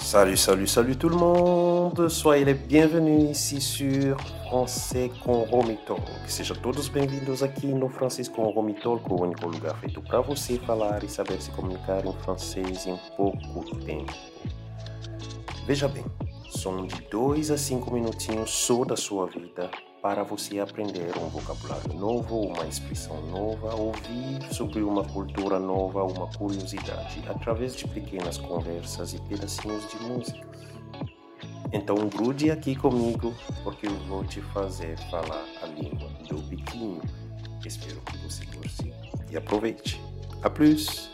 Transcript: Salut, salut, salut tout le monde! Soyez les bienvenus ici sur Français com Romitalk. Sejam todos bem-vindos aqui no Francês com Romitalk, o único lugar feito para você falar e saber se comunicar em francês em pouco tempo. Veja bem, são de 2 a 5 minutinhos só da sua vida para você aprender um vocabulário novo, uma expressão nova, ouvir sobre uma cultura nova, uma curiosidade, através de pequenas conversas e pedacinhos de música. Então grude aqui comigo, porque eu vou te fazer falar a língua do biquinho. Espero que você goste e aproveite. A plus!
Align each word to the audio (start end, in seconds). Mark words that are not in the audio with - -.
Salut, 0.00 0.36
salut, 0.36 0.66
salut 0.66 0.96
tout 0.96 1.08
le 1.08 1.16
monde! 1.16 2.08
Soyez 2.08 2.44
les 2.44 2.54
bienvenus 2.54 3.30
ici 3.30 3.60
sur 3.60 4.16
Français 4.46 5.10
com 5.24 5.44
Romitalk. 5.44 6.02
Sejam 6.26 6.56
todos 6.56 6.88
bem-vindos 6.88 7.42
aqui 7.42 7.66
no 7.66 7.88
Francês 7.88 8.28
com 8.28 8.42
Romitalk, 8.50 9.10
o 9.10 9.22
único 9.22 9.48
lugar 9.48 9.74
feito 9.80 10.02
para 10.02 10.20
você 10.20 10.58
falar 10.58 11.02
e 11.02 11.08
saber 11.08 11.40
se 11.40 11.50
comunicar 11.52 12.04
em 12.04 12.12
francês 12.24 12.86
em 12.86 12.98
pouco 13.16 13.76
tempo. 13.86 14.12
Veja 15.66 15.88
bem, 15.88 16.04
são 16.50 16.86
de 16.86 17.00
2 17.10 17.50
a 17.50 17.56
5 17.56 17.90
minutinhos 17.94 18.50
só 18.50 18.84
da 18.84 18.96
sua 18.96 19.26
vida 19.26 19.70
para 20.02 20.24
você 20.24 20.58
aprender 20.58 21.16
um 21.16 21.28
vocabulário 21.28 21.94
novo, 21.94 22.40
uma 22.48 22.66
expressão 22.66 23.24
nova, 23.26 23.76
ouvir 23.76 24.42
sobre 24.52 24.82
uma 24.82 25.04
cultura 25.04 25.60
nova, 25.60 26.02
uma 26.02 26.26
curiosidade, 26.26 27.22
através 27.28 27.76
de 27.76 27.86
pequenas 27.86 28.36
conversas 28.36 29.14
e 29.14 29.20
pedacinhos 29.22 29.88
de 29.88 29.96
música. 30.02 30.44
Então 31.72 32.08
grude 32.08 32.50
aqui 32.50 32.74
comigo, 32.74 33.32
porque 33.62 33.86
eu 33.86 33.96
vou 34.08 34.24
te 34.24 34.40
fazer 34.40 34.98
falar 35.08 35.46
a 35.62 35.66
língua 35.66 36.08
do 36.28 36.36
biquinho. 36.48 37.00
Espero 37.64 38.00
que 38.00 38.18
você 38.18 38.44
goste 38.56 38.92
e 39.30 39.36
aproveite. 39.36 40.02
A 40.42 40.50
plus! 40.50 41.11